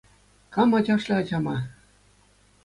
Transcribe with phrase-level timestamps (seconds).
[0.53, 1.57] Кам ачашлӗ ачама?